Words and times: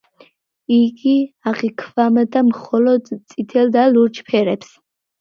იგი 0.75 1.13
აღიქვამდა 1.51 2.45
მხოლოდ 2.49 3.15
წითელ 3.15 3.73
და 3.81 3.89
ლურჯ 3.95 4.27
ფერებს. 4.33 4.79